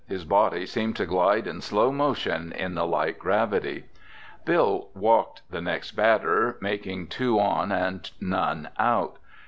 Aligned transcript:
His 0.07 0.25
body 0.25 0.65
seemed 0.65 0.95
to 0.95 1.05
glide 1.05 1.45
in 1.45 1.61
slow 1.61 1.91
motion 1.91 2.51
in 2.53 2.73
the 2.73 2.87
light 2.87 3.19
gravity. 3.19 3.83
Bill 4.45 4.89
walked 4.95 5.43
the 5.51 5.61
next 5.61 5.91
batter, 5.91 6.57
making 6.59 7.05
two 7.05 7.39
on 7.39 7.71
and 7.71 8.09
none 8.19 8.69
out. 8.79 9.17